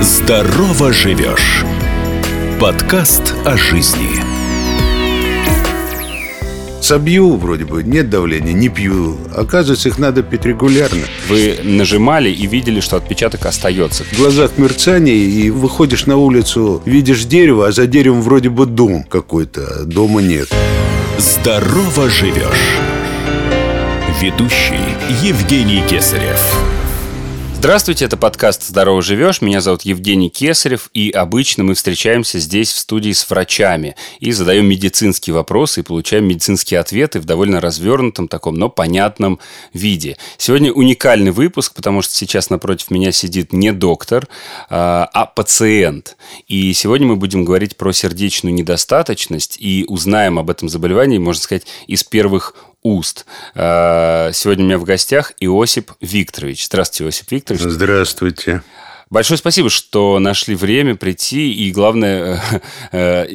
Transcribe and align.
Здорово 0.00 0.92
живешь. 0.92 1.64
Подкаст 2.60 3.34
о 3.46 3.56
жизни. 3.56 4.22
Собью 6.82 7.36
вроде 7.36 7.64
бы, 7.64 7.82
нет 7.82 8.10
давления, 8.10 8.52
не 8.52 8.68
пью. 8.68 9.16
Оказывается, 9.34 9.88
их 9.88 9.98
надо 9.98 10.22
пить 10.22 10.44
регулярно. 10.44 11.02
Вы 11.28 11.58
нажимали 11.64 12.28
и 12.28 12.46
видели, 12.46 12.80
что 12.80 12.96
отпечаток 12.96 13.46
остается. 13.46 14.04
В 14.04 14.18
глазах 14.18 14.58
мерцание, 14.58 15.16
и 15.16 15.50
выходишь 15.50 16.04
на 16.06 16.18
улицу, 16.18 16.82
видишь 16.84 17.24
дерево, 17.24 17.68
а 17.68 17.72
за 17.72 17.86
деревом 17.86 18.20
вроде 18.20 18.50
бы 18.50 18.66
дом 18.66 19.02
какой-то, 19.02 19.66
а 19.80 19.84
дома 19.84 20.20
нет. 20.20 20.48
Здорово 21.18 22.10
живешь. 22.10 22.76
Ведущий 24.20 24.76
Евгений 25.22 25.82
Кесарев. 25.88 26.75
Здравствуйте, 27.58 28.04
это 28.04 28.18
подкаст 28.18 28.64
«Здорово 28.64 29.00
живешь». 29.00 29.40
Меня 29.40 29.62
зовут 29.62 29.82
Евгений 29.82 30.28
Кесарев, 30.28 30.90
и 30.92 31.10
обычно 31.10 31.64
мы 31.64 31.74
встречаемся 31.74 32.38
здесь 32.38 32.70
в 32.70 32.78
студии 32.78 33.12
с 33.12 33.28
врачами 33.28 33.96
и 34.20 34.30
задаем 34.30 34.66
медицинские 34.66 35.32
вопросы 35.34 35.80
и 35.80 35.82
получаем 35.82 36.28
медицинские 36.28 36.78
ответы 36.78 37.18
в 37.18 37.24
довольно 37.24 37.62
развернутом 37.62 38.28
таком, 38.28 38.56
но 38.56 38.68
понятном 38.68 39.40
виде. 39.72 40.18
Сегодня 40.36 40.70
уникальный 40.70 41.30
выпуск, 41.30 41.74
потому 41.74 42.02
что 42.02 42.14
сейчас 42.14 42.50
напротив 42.50 42.90
меня 42.90 43.10
сидит 43.10 43.54
не 43.54 43.72
доктор, 43.72 44.28
а, 44.68 45.08
а 45.12 45.24
пациент. 45.24 46.18
И 46.46 46.72
сегодня 46.74 47.06
мы 47.06 47.16
будем 47.16 47.46
говорить 47.46 47.78
про 47.78 47.90
сердечную 47.92 48.54
недостаточность 48.54 49.56
и 49.58 49.86
узнаем 49.88 50.38
об 50.38 50.50
этом 50.50 50.68
заболевании, 50.68 51.16
можно 51.18 51.42
сказать, 51.42 51.66
из 51.86 52.04
первых 52.04 52.54
уст. 52.86 53.26
А, 53.54 54.30
сегодня 54.32 54.64
у 54.64 54.68
меня 54.68 54.78
в 54.78 54.84
гостях 54.84 55.32
Иосип 55.40 55.92
Викторович. 56.00 56.66
Здравствуйте, 56.66 57.04
Иосип 57.04 57.30
Викторович. 57.32 57.62
Здравствуйте. 57.62 58.62
Большое 59.08 59.38
спасибо, 59.38 59.70
что 59.70 60.18
нашли 60.18 60.56
время 60.56 60.96
прийти 60.96 61.52
и, 61.52 61.70
главное, 61.70 62.42
э, 62.92 63.28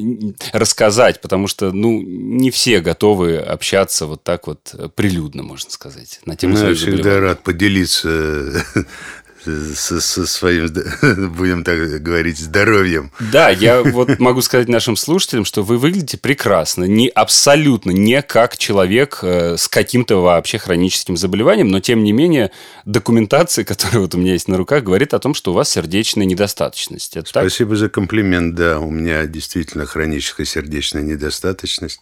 рассказать, 0.52 1.22
потому 1.22 1.48
что, 1.48 1.72
ну, 1.72 2.02
не 2.02 2.52
все 2.52 2.82
готовы 2.82 3.38
общаться 3.38 4.06
вот 4.06 4.22
так 4.22 4.48
вот 4.48 4.76
прилюдно, 4.96 5.44
можно 5.44 5.72
сказать, 5.72 6.20
на 6.26 6.36
тему 6.36 6.58
ну, 6.58 6.70
Я 6.70 6.76
всегда 6.76 7.22
рад 7.22 7.44
поделиться 7.44 8.66
со, 9.44 10.02
со 10.02 10.28
своим, 10.28 10.68
будем 11.36 11.64
так 11.64 12.02
говорить, 12.02 12.38
здоровьем. 12.38 13.12
Да, 13.20 13.50
я 13.50 13.82
вот 13.82 14.20
могу 14.20 14.42
сказать 14.42 14.68
нашим 14.68 14.96
слушателям, 14.96 15.46
что 15.46 15.64
вы 15.64 15.78
выглядите 15.78 16.18
прекрасно, 16.18 16.86
не 16.86 17.08
абсолютно 17.08 17.92
не 17.92 18.22
как 18.22 18.58
человек 18.58 19.20
э, 19.22 19.58
с 19.58 19.68
каким-то 19.68 20.18
вообще 20.18 20.58
хроническим 20.58 21.18
заболеванием, 21.18 21.70
но 21.70 21.80
тем 21.80 22.04
не 22.04 22.12
менее 22.12 22.52
документация, 22.86 23.66
которая 23.66 24.02
вот 24.02 24.16
у 24.16 24.18
меня 24.18 24.34
есть 24.34 24.48
на 24.48 24.58
руках, 24.58 24.84
говорит 24.84 25.14
о 25.14 25.20
том, 25.20 25.34
что 25.34 25.52
у 25.52 25.54
вас 25.54 25.70
сердечная 25.70 26.26
недостаточность. 26.26 27.18
Это 27.18 27.30
Спасибо 27.30 27.72
так? 27.72 27.80
за 27.80 27.90
комплимент, 27.90 28.56
да, 28.56 28.80
у 28.80 28.90
меня 28.90 29.26
действительно 29.26 29.86
хроническая 29.86 30.46
сердечная 30.46 31.04
недостаточность, 31.04 32.02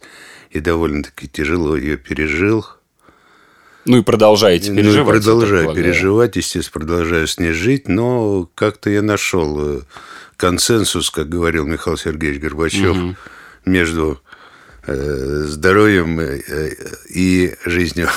и 0.51 0.59
довольно-таки 0.59 1.27
тяжело 1.27 1.75
ее 1.75 1.97
пережил– 1.97 2.65
ну 3.89 3.97
и 3.97 4.03
продолжаете 4.03 4.73
переживать. 4.73 5.15
Ну, 5.15 5.21
продолжаю 5.21 5.73
переживать, 5.73 6.35
естественно, 6.35 6.85
продолжаю 6.85 7.27
с 7.27 7.39
ней 7.39 7.53
жить, 7.53 7.87
но 7.87 8.47
как-то 8.53 8.91
я 8.91 9.01
нашел 9.01 9.77
э, 9.77 9.81
консенсус, 10.37 11.09
как 11.09 11.27
говорил 11.27 11.65
Михаил 11.65 11.97
Сергеевич 11.97 12.39
Горбачев, 12.39 12.95
угу. 12.95 13.15
между 13.65 14.21
здоровьем 14.87 16.19
э, 16.19 16.71
и 17.13 17.53
жизнью. 17.65 18.09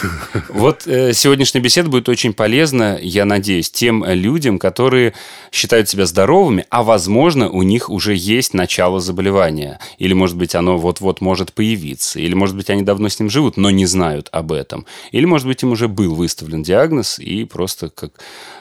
Вот 0.48 0.86
э, 0.86 1.12
сегодняшняя 1.12 1.60
беседа 1.60 1.88
будет 1.88 2.08
очень 2.08 2.32
полезна, 2.32 2.98
я 3.00 3.24
надеюсь, 3.24 3.70
тем 3.70 4.04
людям, 4.04 4.58
которые 4.58 5.14
считают 5.50 5.88
себя 5.88 6.06
здоровыми, 6.06 6.64
а 6.70 6.82
возможно 6.82 7.50
у 7.50 7.62
них 7.62 7.90
уже 7.90 8.14
есть 8.14 8.54
начало 8.54 9.00
заболевания, 9.00 9.80
или 9.98 10.12
может 10.12 10.36
быть 10.36 10.54
оно 10.54 10.78
вот-вот 10.78 11.20
может 11.20 11.52
появиться, 11.52 12.20
или 12.20 12.34
может 12.34 12.56
быть 12.56 12.70
они 12.70 12.82
давно 12.82 13.08
с 13.08 13.18
ним 13.18 13.28
живут, 13.28 13.56
но 13.56 13.70
не 13.70 13.86
знают 13.86 14.28
об 14.32 14.52
этом, 14.52 14.86
или 15.10 15.24
может 15.24 15.46
быть 15.46 15.62
им 15.62 15.72
уже 15.72 15.88
был 15.88 16.14
выставлен 16.14 16.62
диагноз 16.62 17.18
и 17.18 17.44
просто 17.44 17.90
как 17.90 18.12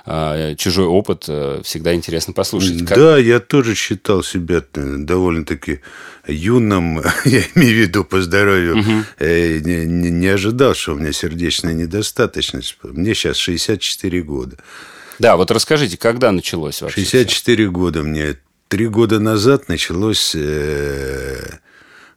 а, 0.05 0.55
чужой 0.55 0.85
опыт 0.85 1.23
всегда 1.63 1.93
интересно 1.93 2.33
послушать. 2.33 2.85
Как... 2.85 2.97
Да, 2.97 3.17
я 3.17 3.39
тоже 3.39 3.75
считал 3.75 4.23
себя 4.23 4.63
довольно-таки 4.73 5.81
юным, 6.27 7.01
я 7.25 7.41
имею 7.55 7.75
в 7.75 7.87
виду 7.87 7.90
по 8.03 8.21
здоровью, 8.21 8.79
угу. 8.79 8.91
не, 9.19 9.85
не 9.85 10.27
ожидал, 10.27 10.73
что 10.73 10.93
у 10.93 10.95
меня 10.95 11.11
сердечная 11.11 11.73
недостаточность. 11.73 12.77
Мне 12.83 13.13
сейчас 13.13 13.37
64 13.37 14.21
года. 14.21 14.57
Да, 15.19 15.35
вот 15.35 15.51
расскажите, 15.51 15.97
когда 15.97 16.31
началось 16.31 16.81
вообще? 16.81 17.01
64 17.01 17.63
все? 17.63 17.71
года 17.71 18.03
мне. 18.03 18.37
Три 18.67 18.87
года 18.87 19.19
назад 19.19 19.67
началось 19.67 20.33
э, 20.33 21.59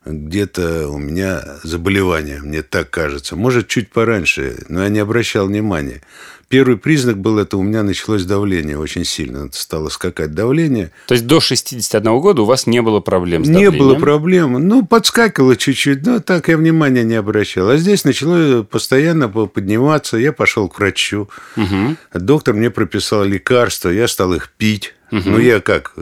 где-то 0.04 0.88
у 0.88 0.98
меня 0.98 1.42
заболевание, 1.62 2.40
мне 2.42 2.62
так 2.62 2.90
кажется. 2.90 3.36
Может, 3.36 3.68
чуть 3.68 3.90
пораньше, 3.90 4.64
но 4.68 4.82
я 4.82 4.88
не 4.88 4.98
обращал 4.98 5.46
внимания. 5.46 6.02
Первый 6.48 6.76
признак 6.76 7.18
был, 7.18 7.38
это 7.38 7.56
у 7.56 7.62
меня 7.62 7.82
началось 7.82 8.24
давление 8.24 8.78
очень 8.78 9.04
сильно. 9.04 9.48
Стало 9.52 9.88
скакать 9.88 10.34
давление. 10.34 10.92
То 11.08 11.14
есть 11.14 11.26
до 11.26 11.40
61 11.40 12.20
года 12.20 12.42
у 12.42 12.44
вас 12.44 12.66
не 12.66 12.82
было 12.82 13.00
проблем 13.00 13.44
с 13.44 13.48
давлением? 13.48 13.72
Не 13.72 13.78
было 13.78 13.94
проблем. 13.96 14.68
Ну, 14.68 14.84
подскакивало 14.86 15.56
чуть-чуть, 15.56 16.06
но 16.06 16.20
так 16.20 16.48
я 16.48 16.56
внимания 16.56 17.02
не 17.02 17.14
обращал. 17.14 17.70
А 17.70 17.76
здесь 17.76 18.04
начало 18.04 18.62
постоянно 18.62 19.28
подниматься. 19.28 20.16
Я 20.16 20.32
пошел 20.32 20.68
к 20.68 20.78
врачу. 20.78 21.28
Угу. 21.56 21.96
Доктор 22.14 22.54
мне 22.54 22.70
прописал 22.70 23.24
лекарства. 23.24 23.88
Я 23.88 24.06
стал 24.06 24.34
их 24.34 24.50
пить. 24.50 24.94
Угу. 25.10 25.22
Ну, 25.24 25.38
я 25.38 25.60
как? 25.60 25.94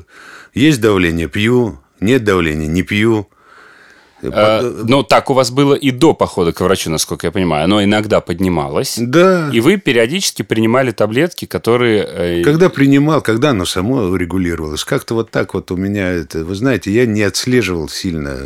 Есть 0.54 0.80
давление– 0.80 1.28
пью. 1.28 1.80
Нет 2.00 2.24
давления– 2.24 2.66
не 2.68 2.82
пью. 2.82 3.28
А, 4.30 4.62
ну, 4.84 5.02
так 5.02 5.30
у 5.30 5.34
вас 5.34 5.50
было 5.50 5.74
и 5.74 5.90
до 5.90 6.14
похода 6.14 6.52
к 6.52 6.60
врачу, 6.60 6.90
насколько 6.90 7.26
я 7.26 7.30
понимаю. 7.32 7.64
Оно 7.64 7.82
иногда 7.82 8.20
поднималось. 8.20 8.96
Да. 8.98 9.50
И 9.52 9.60
вы 9.60 9.76
периодически 9.76 10.42
принимали 10.42 10.92
таблетки, 10.92 11.44
которые... 11.44 12.06
Э, 12.08 12.42
когда 12.42 12.68
принимал, 12.68 13.20
когда 13.20 13.50
оно 13.50 13.64
само 13.64 14.14
регулировалось. 14.16 14.84
Как-то 14.84 15.14
вот 15.14 15.30
так 15.30 15.54
вот 15.54 15.70
у 15.70 15.76
меня 15.76 16.08
это... 16.10 16.44
Вы 16.44 16.54
знаете, 16.54 16.92
я 16.92 17.06
не 17.06 17.22
отслеживал 17.22 17.88
сильно. 17.88 18.38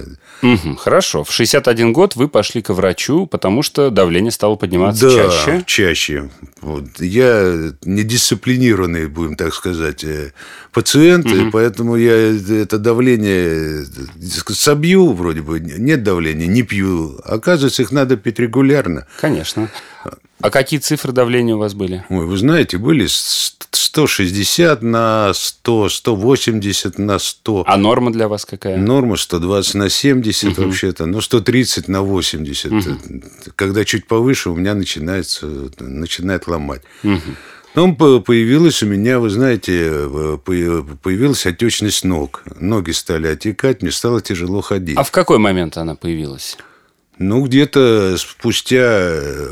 Угу, 0.43 0.77
хорошо. 0.77 1.25
В 1.25 1.33
61 1.33 1.93
год 1.93 2.17
вы 2.17 2.29
пошли 2.29 2.63
к 2.63 2.71
врачу, 2.71 3.27
потому 3.27 3.63
что 3.63 3.91
давление 3.91 4.31
стало 4.31 4.57
подниматься 4.57 5.09
да, 5.09 5.31
чаще. 5.31 5.63
чаще. 5.67 6.31
Вот. 6.61 6.85
Я 7.01 7.73
недисциплинированный, 7.85 9.09
будем 9.09 9.37
так 9.37 9.55
сказать, 9.55 10.05
э, 10.05 10.33
пациент, 10.73 11.27
угу. 11.27 11.35
и 11.35 11.51
поэтому 11.51 11.97
я 11.97 12.15
это 12.63 12.79
давление 12.79 13.83
э, 13.83 14.53
собью 14.53 15.13
вроде 15.13 15.43
бы 15.43 15.61
нет 15.77 16.03
давления, 16.03 16.47
не 16.47 16.63
пью. 16.63 17.19
Оказывается, 17.25 17.83
их 17.83 17.93
надо 17.93 18.17
пить 18.17 18.39
регулярно. 18.39 19.07
Конечно. 19.21 19.71
А 20.41 20.51
какие 20.51 20.79
цифры 20.81 21.13
давления 21.13 21.55
у 21.55 21.59
вас 21.59 21.75
были? 21.75 22.05
Ой, 22.11 22.27
вы 22.27 22.37
знаете, 22.37 22.77
были 22.77 23.07
160 23.09 24.83
на 24.83 25.33
100, 25.35 25.89
180 25.89 26.99
на 26.99 27.19
100. 27.19 27.65
А 27.67 27.77
норма 27.79 28.13
для 28.13 28.29
вас 28.29 28.45
какая? 28.45 28.77
Норма 28.77 29.17
120 29.17 29.75
на 29.75 29.89
70 29.89 30.53
угу. 30.53 30.67
вообще-то, 30.67 31.07
ну 31.07 31.23
130 31.23 31.89
на 31.89 32.03
80. 32.03 32.73
Угу. 32.73 32.81
Когда 33.57 33.85
чуть 33.87 34.07
повыше, 34.07 34.51
у 34.51 34.57
меня 34.57 34.75
начинается, 34.75 35.47
начинает 35.79 36.47
ломать. 36.47 36.83
Угу. 37.03 37.21
Потом 37.77 37.95
появилась 37.95 38.83
у 38.83 38.87
меня, 38.87 39.19
вы 39.19 39.29
знаете, 39.29 40.09
появилась 40.47 41.45
отечность 41.45 42.05
ног. 42.05 42.43
Ноги 42.59 42.93
стали 42.93 43.27
отекать, 43.27 43.83
мне 43.83 43.91
стало 43.91 44.23
тяжело 44.23 44.63
ходить. 44.63 44.97
А 44.97 45.03
в 45.03 45.11
какой 45.11 45.37
момент 45.37 45.77
она 45.77 45.95
появилась? 45.95 46.57
Ну, 47.19 47.43
где-то 47.45 48.17
спустя, 48.19 48.77
э, 48.79 49.49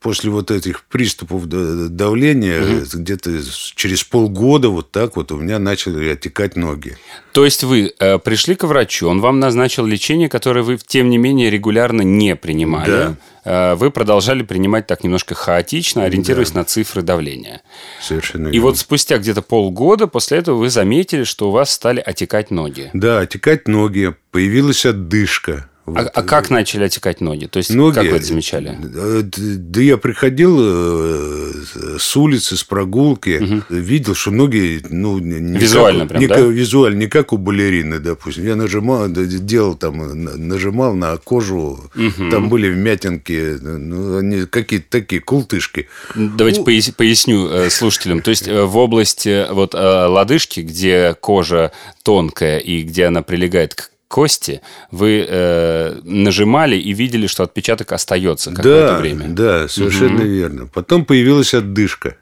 после 0.00 0.30
вот 0.30 0.50
этих 0.50 0.84
приступов 0.84 1.48
давления, 1.48 2.60
угу. 2.60 2.84
где-то 2.92 3.30
через 3.74 4.04
полгода 4.04 4.68
вот 4.68 4.90
так 4.90 5.16
вот 5.16 5.32
у 5.32 5.38
меня 5.38 5.58
начали 5.58 6.10
отекать 6.10 6.54
ноги. 6.54 6.98
То 7.32 7.46
есть 7.46 7.64
вы 7.64 7.94
э, 7.98 8.18
пришли 8.18 8.56
к 8.56 8.64
врачу, 8.64 9.08
он 9.08 9.20
вам 9.20 9.40
назначил 9.40 9.86
лечение, 9.86 10.28
которое 10.28 10.62
вы, 10.62 10.76
тем 10.76 11.08
не 11.08 11.16
менее, 11.16 11.48
регулярно 11.48 12.02
не 12.02 12.36
принимали. 12.36 12.90
Да. 12.90 13.74
Вы 13.74 13.90
продолжали 13.90 14.44
принимать 14.44 14.86
так 14.86 15.02
немножко 15.02 15.34
хаотично, 15.34 16.04
ориентируясь 16.04 16.52
да. 16.52 16.60
на 16.60 16.64
цифры 16.64 17.02
давления. 17.02 17.62
Совершенно 18.00 18.46
И 18.46 18.60
вот 18.60 18.78
спустя 18.78 19.18
где-то 19.18 19.42
полгода 19.42 20.06
после 20.06 20.38
этого 20.38 20.58
вы 20.58 20.70
заметили, 20.70 21.24
что 21.24 21.48
у 21.48 21.50
вас 21.50 21.72
стали 21.72 21.98
отекать 21.98 22.52
ноги. 22.52 22.90
Да, 22.92 23.18
отекать 23.18 23.66
ноги, 23.66 24.14
появилась 24.30 24.86
отдышка 24.86 25.68
Вот. 25.84 25.98
А, 25.98 26.08
а 26.08 26.22
как 26.22 26.48
начали 26.48 26.84
отекать 26.84 27.20
ноги? 27.20 27.46
То 27.46 27.56
есть, 27.56 27.74
ноги, 27.74 27.96
как 27.96 28.04
вы 28.04 28.16
это 28.16 28.24
замечали? 28.24 28.78
Да 28.80 29.80
я 29.80 29.96
приходил 29.96 30.56
э, 30.60 31.52
с 31.98 32.16
улицы, 32.16 32.56
с 32.56 32.62
прогулки, 32.62 33.42
угу. 33.42 33.62
видел, 33.68 34.14
что 34.14 34.30
ноги... 34.30 34.80
Ну, 34.88 35.18
не 35.18 35.58
визуально 35.58 36.00
как, 36.00 36.10
прям, 36.10 36.20
не 36.20 36.28
да? 36.28 36.38
Визуально, 36.38 36.98
не 36.98 37.06
как 37.08 37.32
у 37.32 37.36
балерины, 37.36 37.98
допустим. 37.98 38.44
Я 38.44 38.54
нажимал, 38.54 39.08
делал 39.08 39.74
там, 39.74 40.24
нажимал 40.24 40.94
на 40.94 41.16
кожу, 41.16 41.90
угу. 41.94 42.30
там 42.30 42.48
были 42.48 42.70
вмятинки, 42.70 43.58
ну, 43.60 44.18
они 44.18 44.46
какие-то 44.46 44.86
такие 44.88 45.20
култышки. 45.20 45.88
Давайте 46.14 46.60
ну, 46.60 46.92
поясню 46.96 47.48
э, 47.48 47.70
слушателям. 47.70 48.20
То 48.20 48.30
есть, 48.30 48.46
э, 48.46 48.62
в 48.62 48.76
области 48.76 49.46
вот 49.50 49.74
лодыжки, 49.74 50.60
где 50.60 51.16
кожа 51.20 51.72
тонкая 52.04 52.58
и 52.58 52.82
где 52.82 53.06
она 53.06 53.22
прилегает 53.22 53.74
к 53.74 53.91
кости, 54.12 54.60
вы 54.90 55.24
э, 55.26 56.00
нажимали 56.04 56.76
и 56.76 56.92
видели, 56.92 57.26
что 57.26 57.44
отпечаток 57.44 57.92
остается 57.92 58.50
какое-то 58.50 58.92
да, 58.92 58.98
время. 58.98 59.28
Да, 59.28 59.68
совершенно 59.68 60.20
угу. 60.20 60.24
верно. 60.24 60.66
Потом 60.66 61.06
появилась 61.06 61.54
отдышка. 61.54 62.16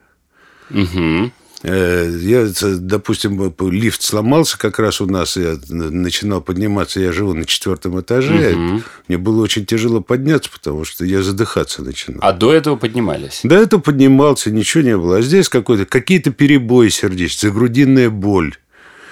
Угу. 0.70 1.32
Я, 1.62 2.48
допустим, 2.78 3.52
лифт 3.70 4.02
сломался 4.02 4.56
как 4.56 4.78
раз 4.78 5.00
у 5.00 5.06
нас, 5.06 5.36
я 5.36 5.58
начинал 5.68 6.40
подниматься, 6.40 7.00
я 7.00 7.12
живу 7.12 7.34
на 7.34 7.44
четвертом 7.44 8.00
этаже, 8.00 8.54
угу. 8.54 8.82
мне 9.08 9.18
было 9.18 9.42
очень 9.42 9.66
тяжело 9.66 10.00
подняться, 10.00 10.48
потому 10.50 10.84
что 10.84 11.04
я 11.04 11.22
задыхаться 11.22 11.82
начинал. 11.82 12.20
А 12.22 12.32
до 12.32 12.54
этого 12.54 12.76
поднимались? 12.76 13.40
До 13.42 13.56
этого 13.56 13.80
поднимался, 13.80 14.50
ничего 14.52 14.84
не 14.84 14.96
было. 14.96 15.16
А 15.18 15.22
здесь 15.22 15.48
какой-то, 15.48 15.86
какие-то 15.86 16.30
перебои 16.30 16.88
сердечные, 16.88 17.52
грудинная 17.52 18.10
боль. 18.10 18.54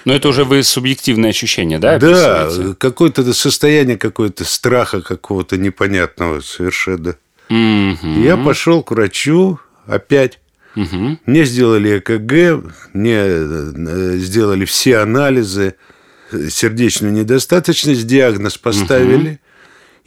Но 0.05 0.13
это 0.13 0.29
уже 0.29 0.43
вы 0.43 0.63
субъективное 0.63 1.31
ощущение, 1.31 1.79
да? 1.79 1.97
Да, 1.99 2.49
какое-то 2.77 3.33
состояние 3.33 3.97
какое-то 3.97 4.45
страха 4.45 5.01
какого-то 5.01 5.57
непонятного 5.57 6.41
совершенно. 6.41 7.15
Угу. 7.49 8.21
Я 8.23 8.37
пошел 8.37 8.83
к 8.83 8.91
врачу 8.91 9.59
опять. 9.85 10.39
Угу. 10.75 11.19
Мне 11.25 11.45
сделали 11.45 11.97
ЭКГ, 11.97 12.63
мне 12.93 13.15
э, 13.17 14.13
сделали 14.17 14.65
все 14.65 14.99
анализы, 14.99 15.75
сердечную 16.31 17.11
недостаточность, 17.11 18.05
диагноз 18.05 18.57
поставили. 18.57 19.29
Угу. 19.29 19.39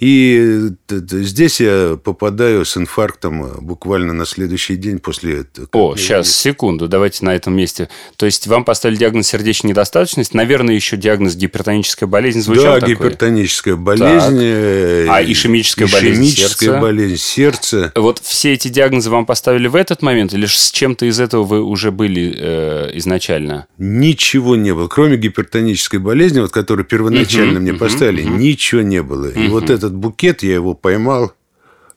И 0.03 0.71
здесь 0.91 1.61
я 1.61 1.97
попадаю 2.03 2.65
с 2.65 2.77
инфарктом 2.77 3.45
э, 3.45 3.61
буквально 3.61 4.13
на 4.13 4.27
следующий 4.27 4.75
день 4.75 4.99
после... 4.99 5.47
О, 5.71 5.95
сейчас, 5.95 6.29
секунду, 6.29 6.89
давайте 6.89 7.25
на 7.25 7.37
этом 7.37 7.55
месте. 7.55 7.89
То 8.17 8.27
есть 8.27 8.49
вам 8.49 8.65
поставили 8.65 8.97
диагноз 8.97 9.29
сердечной 9.29 9.71
недостаточности, 9.71 10.37
наверное, 10.37 10.75
еще 10.75 10.97
диагноз 10.97 11.37
гипертоническая 11.37 12.09
болезнь 12.09 12.41
звучал 12.41 12.65
Да, 12.65 12.81
такой? 12.81 12.97
гипертоническая 12.97 13.77
болезнь. 13.77 15.07
Так. 15.07 15.15
А 15.15 15.23
ишемическая, 15.23 15.87
болезнь 15.87 16.25
ишемическая 16.25 16.69
сердца? 16.71 16.81
болезнь 16.81 17.17
сердца. 17.17 17.93
Вот 17.95 18.19
все 18.19 18.55
эти 18.55 18.67
диагнозы 18.67 19.09
вам 19.09 19.25
поставили 19.25 19.69
в 19.69 19.77
этот 19.77 20.03
момент 20.03 20.35
или 20.35 20.47
с 20.47 20.73
чем-то 20.73 21.07
из 21.07 21.21
этого 21.21 21.45
вы 21.45 21.63
уже 21.63 21.93
были 21.93 22.35
э, 22.37 22.91
изначально? 22.95 23.69
Ничего 23.79 24.57
не 24.57 24.75
было, 24.75 24.89
кроме 24.89 25.17
гипертонической 25.17 26.01
болезни, 26.01 26.41
вот, 26.41 26.51
которую 26.51 26.87
первоначально 26.87 27.61
угу, 27.61 27.61
мне 27.61 27.75
поставили, 27.75 28.25
угу. 28.25 28.35
ничего 28.35 28.81
не 28.81 29.01
было. 29.01 29.29
Угу. 29.29 29.41
И 29.41 29.47
вот 29.47 29.71
этот 29.71 29.92
букет 29.93 30.43
я 30.43 30.55
его 30.55 30.75
поймал 30.75 31.33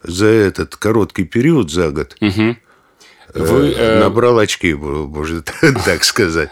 за 0.04 0.28
этот 0.28 0.76
короткий 0.76 1.24
период, 1.24 1.72
за 1.72 1.92
год. 1.92 2.16
Угу. 2.22 2.58
Вы, 3.36 3.74
э... 3.78 4.00
Набрал 4.00 4.40
очки, 4.40 4.74
можно 4.74 5.44
так 5.86 6.06
сказать. 6.06 6.50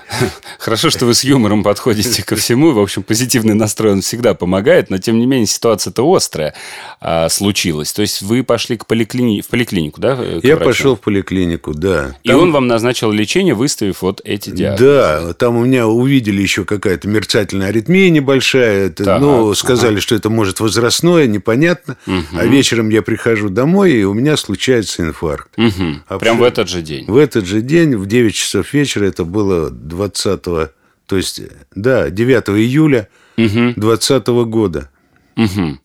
Хорошо, 0.59 0.89
что 0.89 1.05
вы 1.05 1.13
с 1.13 1.23
юмором 1.23 1.63
подходите 1.63 2.23
ко 2.23 2.35
всему. 2.35 2.71
В 2.71 2.79
общем, 2.79 3.03
позитивный 3.03 3.53
настрой 3.53 3.93
он 3.93 4.01
всегда 4.01 4.33
помогает, 4.33 4.89
но 4.89 4.97
тем 4.97 5.17
не 5.17 5.25
менее 5.25 5.47
ситуация-то 5.47 6.03
острая 6.13 6.53
а, 6.99 7.29
случилась. 7.29 7.93
То 7.93 8.01
есть 8.01 8.21
вы 8.21 8.43
пошли 8.43 8.77
к 8.77 8.85
поликлини... 8.85 9.41
в 9.41 9.47
поликлинику, 9.47 10.01
да? 10.01 10.21
Я 10.43 10.55
врачу? 10.55 10.65
пошел 10.65 10.95
в 10.97 10.99
поликлинику, 10.99 11.73
да. 11.73 12.17
И 12.23 12.29
там... 12.29 12.41
он 12.41 12.51
вам 12.51 12.67
назначил 12.67 13.11
лечение, 13.11 13.53
выставив 13.53 14.01
вот 14.01 14.21
эти 14.25 14.49
диагнозы. 14.49 14.83
Да, 14.83 15.33
там 15.33 15.55
у 15.55 15.65
меня 15.65 15.87
увидели 15.87 16.41
еще 16.41 16.65
какая-то 16.65 17.07
мерцательная 17.07 17.69
аритмия 17.69 18.09
небольшая. 18.09 18.87
Это, 18.87 19.05
так, 19.05 19.21
ну, 19.21 19.53
сказали, 19.53 19.93
ага. 19.93 20.01
что 20.01 20.15
это 20.15 20.29
может 20.29 20.59
возрастное, 20.59 21.27
непонятно. 21.27 21.95
Угу. 22.05 22.37
А 22.37 22.45
вечером 22.45 22.89
я 22.89 23.01
прихожу 23.01 23.47
домой, 23.47 23.93
и 23.93 24.03
у 24.03 24.13
меня 24.13 24.35
случается 24.35 25.03
инфаркт. 25.03 25.49
Угу. 25.57 26.19
Прям 26.19 26.37
в 26.37 26.43
этот 26.43 26.67
же 26.69 26.72
день? 26.81 27.05
В 27.07 27.17
этот 27.17 27.45
же 27.45 27.61
день, 27.61 27.95
в 27.95 28.05
9 28.05 28.33
часов 28.33 28.73
вечера, 28.73 29.05
это 29.05 29.23
было 29.23 29.69
20 29.69 30.71
то 31.05 31.17
есть, 31.17 31.41
да, 31.75 32.09
9 32.09 32.49
июля 32.49 33.09
2020 33.37 34.27
угу. 34.29 34.45
года. 34.45 34.89
Угу. 35.35 35.79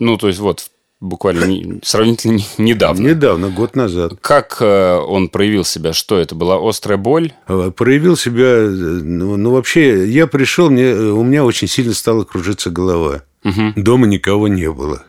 Ну, 0.00 0.16
то 0.16 0.28
есть, 0.28 0.40
вот, 0.40 0.70
буквально 1.00 1.80
сравнительно 1.82 2.40
недавно. 2.58 3.08
Недавно, 3.08 3.50
год 3.50 3.76
назад. 3.76 4.14
Как 4.20 4.56
э, 4.60 4.96
он 4.96 5.28
проявил 5.28 5.64
себя? 5.64 5.92
Что 5.92 6.18
это 6.18 6.34
была 6.34 6.58
острая 6.66 6.98
боль? 6.98 7.32
Э, 7.46 7.70
проявил 7.70 8.16
себя, 8.16 8.66
ну, 8.68 9.36
ну 9.36 9.52
вообще, 9.52 10.08
я 10.08 10.26
пришел, 10.26 10.70
мне, 10.70 10.94
у 10.94 11.22
меня 11.22 11.44
очень 11.44 11.68
сильно 11.68 11.92
стала 11.92 12.24
кружиться 12.24 12.70
голова. 12.70 13.22
Угу. 13.44 13.74
Дома 13.76 14.06
никого 14.06 14.48
не 14.48 14.70
было. 14.70 15.04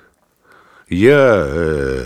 Я 0.89 1.43
э, 1.47 2.05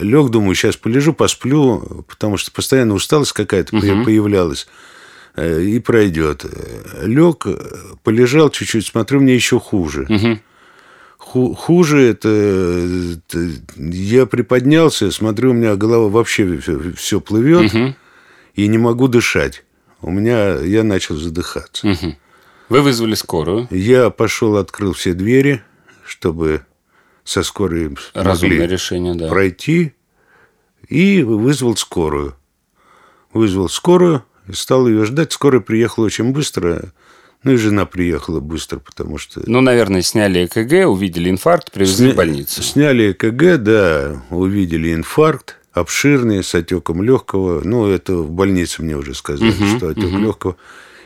лег, 0.00 0.30
думаю, 0.30 0.54
сейчас 0.54 0.76
полежу, 0.76 1.12
посплю, 1.12 2.04
потому 2.08 2.36
что 2.36 2.50
постоянно 2.50 2.94
усталость 2.94 3.32
какая-то 3.32 3.76
угу. 3.76 4.04
появлялась 4.04 4.66
э, 5.36 5.62
и 5.62 5.78
пройдет. 5.80 6.44
Лег, 7.02 7.46
полежал 8.02 8.50
чуть-чуть, 8.50 8.86
смотрю, 8.86 9.20
мне 9.20 9.34
еще 9.34 9.58
хуже. 9.60 10.06
Угу. 10.08 10.40
Ху 11.18 11.54
хуже 11.54 12.02
это, 12.02 12.28
это 12.28 13.50
я 13.76 14.24
приподнялся, 14.26 15.10
смотрю, 15.10 15.50
у 15.50 15.54
меня 15.54 15.74
голова 15.74 16.08
вообще 16.08 16.58
все 16.96 17.20
плывет 17.20 17.74
угу. 17.74 17.94
и 18.54 18.68
не 18.68 18.78
могу 18.78 19.08
дышать. 19.08 19.64
У 20.00 20.10
меня 20.10 20.54
я 20.56 20.84
начал 20.84 21.16
задыхаться. 21.16 21.88
Угу. 21.88 22.16
Вы 22.68 22.82
вызвали 22.82 23.14
скорую? 23.14 23.66
Я 23.70 24.10
пошел, 24.10 24.56
открыл 24.56 24.92
все 24.92 25.12
двери, 25.12 25.62
чтобы 26.06 26.62
со 27.28 27.42
скорой 27.42 27.94
Разумное 28.14 28.66
решение, 28.66 29.14
да. 29.14 29.28
пройти 29.28 29.92
и 30.88 31.22
вызвал 31.22 31.76
скорую. 31.76 32.34
Вызвал 33.34 33.68
скорую, 33.68 34.24
стал 34.50 34.88
ее 34.88 35.04
ждать. 35.04 35.30
Скорая 35.32 35.60
приехала 35.60 36.06
очень 36.06 36.32
быстро. 36.32 36.90
Ну 37.42 37.52
и 37.52 37.56
жена 37.56 37.84
приехала 37.84 38.40
быстро, 38.40 38.78
потому 38.78 39.18
что... 39.18 39.42
Ну, 39.46 39.60
наверное, 39.60 40.00
сняли 40.00 40.46
ЭКГ, 40.46 40.88
увидели 40.88 41.28
инфаркт, 41.28 41.70
привезли 41.70 42.06
Сня... 42.06 42.14
в 42.14 42.16
больницу. 42.16 42.62
Сняли 42.62 43.12
ЭКГ, 43.12 43.62
да, 43.62 44.22
увидели 44.30 44.94
инфаркт, 44.94 45.56
обширный, 45.72 46.42
с 46.42 46.54
отеком 46.54 47.02
легкого. 47.02 47.60
Ну, 47.62 47.86
это 47.86 48.16
в 48.16 48.30
больнице 48.30 48.82
мне 48.82 48.96
уже 48.96 49.14
сказали, 49.14 49.50
угу, 49.50 49.76
что 49.76 49.88
отек 49.88 50.04
угу. 50.04 50.18
легкого. 50.18 50.56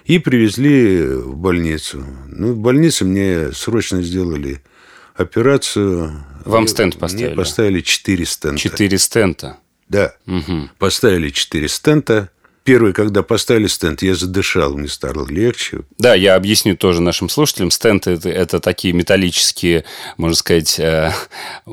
И 0.04 0.20
привезли 0.20 1.04
в 1.04 1.36
больницу. 1.36 2.04
Ну, 2.28 2.52
в 2.52 2.58
больнице 2.58 3.04
мне 3.04 3.50
срочно 3.52 4.02
сделали 4.02 4.62
операцию. 5.14 6.24
Вам 6.44 6.66
стенд 6.68 6.98
поставили? 6.98 7.26
Мне 7.26 7.36
поставили 7.36 7.80
4 7.80 8.26
стента. 8.26 8.58
4 8.58 8.98
стента? 8.98 9.58
Да. 9.88 10.14
Угу. 10.26 10.70
Поставили 10.78 11.30
4 11.30 11.68
стента. 11.68 12.30
Первый, 12.64 12.92
когда 12.92 13.24
поставили 13.24 13.66
стенд, 13.66 14.02
я 14.02 14.14
задышал, 14.14 14.76
мне 14.76 14.86
стало 14.86 15.26
легче. 15.26 15.80
Да, 15.98 16.14
я 16.14 16.36
объясню 16.36 16.76
тоже 16.76 17.02
нашим 17.02 17.28
слушателям. 17.28 17.72
Стенты 17.72 18.12
это, 18.12 18.28
это 18.28 18.60
такие 18.60 18.94
металлические, 18.94 19.84
можно 20.16 20.36
сказать, 20.36 20.78
э, 20.78 21.10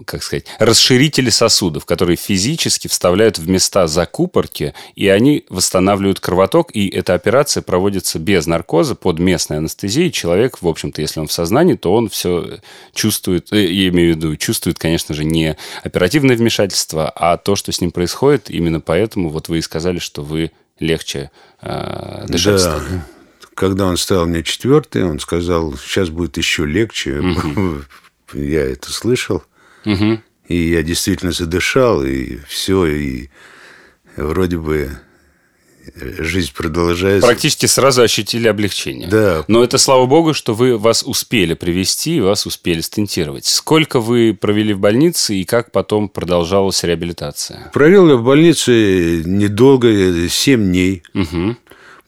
как 0.06 0.24
сказать, 0.24 0.46
расширители 0.58 1.30
сосудов, 1.30 1.86
которые 1.86 2.18
физически 2.18 2.88
вставляют 2.88 3.38
в 3.38 3.48
места 3.48 3.86
закупорки, 3.86 4.74
и 4.96 5.08
они 5.10 5.46
восстанавливают 5.50 6.20
кровоток. 6.20 6.76
И 6.76 6.88
эта 6.90 7.14
операция 7.14 7.62
проводится 7.62 8.18
без 8.18 8.48
наркоза, 8.48 8.96
под 8.96 9.20
местной 9.20 9.58
анестезией. 9.58 10.12
Человек, 10.12 10.60
в 10.62 10.68
общем-то, 10.68 11.02
если 11.02 11.20
он 11.20 11.28
в 11.28 11.32
сознании, 11.32 11.76
то 11.76 11.94
он 11.94 12.10
все 12.10 12.60
чувствует, 12.96 13.54
э, 13.54 13.72
я 13.72 13.90
имею 13.90 14.16
в 14.16 14.18
виду, 14.18 14.36
чувствует, 14.38 14.80
конечно 14.80 15.14
же, 15.14 15.24
не 15.24 15.56
оперативное 15.84 16.36
вмешательство, 16.36 17.12
а 17.16 17.38
то, 17.38 17.56
что 17.56 17.72
с 17.72 17.80
ним 17.80 17.92
происходит. 17.92 18.50
Именно 18.50 18.80
поэтому 18.80 19.30
вот 19.30 19.50
вы 19.50 19.60
и 19.60 19.62
сказали, 19.62 20.00
что 20.00 20.24
вы 20.24 20.52
легче 20.80 21.32
э, 21.62 22.26
дышать 22.28 22.64
да. 22.64 22.82
Когда 23.54 23.88
он 23.88 23.98
ставил 23.98 24.26
мне 24.26 24.42
четвертый, 24.44 25.04
он 25.04 25.20
сказал, 25.20 25.76
сейчас 25.76 26.10
будет 26.10 26.38
еще 26.38 26.66
легче. 26.66 27.20
Угу. 27.20 27.84
Я 28.34 28.62
это 28.62 28.92
слышал. 28.92 29.44
Угу. 29.86 30.22
И 30.48 30.72
я 30.72 30.82
действительно 30.82 31.32
задышал, 31.32 32.04
и 32.04 32.38
все, 32.48 32.86
и 32.88 33.30
вроде 34.16 34.58
бы 34.58 34.90
жизнь 35.96 36.52
продолжается. 36.54 37.28
Практически 37.28 37.66
сразу 37.66 38.02
ощутили 38.02 38.48
облегчение. 38.48 39.08
Да. 39.08 39.44
Но 39.48 39.64
это 39.64 39.78
слава 39.78 40.06
богу, 40.06 40.34
что 40.34 40.54
вы 40.54 40.78
вас 40.78 41.04
успели 41.04 41.54
привести 41.54 42.18
и 42.18 42.22
вас 42.22 42.46
успели 42.46 42.82
стентировать. 42.82 43.46
Сколько 43.46 44.00
вы 44.00 44.38
провели 44.40 44.74
в 44.74 44.80
больнице 44.80 45.36
и 45.36 45.46
как 45.46 45.72
потом 45.72 46.10
продолжалась 46.10 46.84
реабилитация? 46.84 47.70
Провел 47.74 48.10
я 48.10 48.16
в 48.16 48.24
больнице 48.24 49.24
недолго, 49.26 50.30
7 50.30 50.64
дней. 50.64 51.04
Угу. 51.14 51.58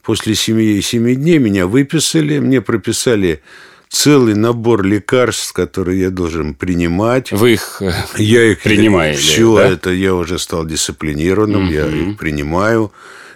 После 0.02 0.34
7, 0.34 0.80
7 0.80 1.14
дней 1.14 1.38
меня 1.38 1.66
выписали, 1.66 2.38
мне 2.38 2.60
прописали 2.60 3.40
целый 3.88 4.34
набор 4.34 4.82
лекарств, 4.82 5.52
которые 5.52 6.00
я 6.00 6.10
должен 6.10 6.54
принимать. 6.54 7.30
Вы 7.30 7.52
их 7.52 7.82
э, 7.82 7.92
я 8.16 8.44
их 8.50 8.62
принимаете? 8.62 9.20
Все 9.20 9.56
да? 9.56 9.68
это 9.68 9.90
я 9.90 10.14
уже 10.14 10.38
стал 10.38 10.64
дисциплинированным, 10.64 11.64
угу. 11.64 11.72
я 11.72 11.86
их 11.86 12.16
принимаю. 12.16 12.90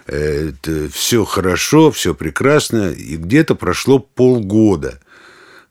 Это 0.07 0.89
все 0.89 1.25
хорошо, 1.25 1.91
все 1.91 2.15
прекрасно. 2.15 2.91
И 2.91 3.17
где-то 3.17 3.55
прошло 3.55 3.99
полгода 3.99 4.99